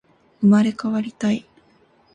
[0.41, 1.45] 生まれ変わりたい